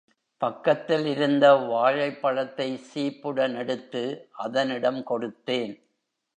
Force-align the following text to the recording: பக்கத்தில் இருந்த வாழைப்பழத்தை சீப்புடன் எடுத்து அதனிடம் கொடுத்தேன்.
பக்கத்தில் 0.41 1.05
இருந்த 1.05 1.53
வாழைப்பழத்தை 1.55 2.67
சீப்புடன் 2.93 3.55
எடுத்து 3.55 4.03
அதனிடம் 4.31 5.01
கொடுத்தேன். 5.03 5.73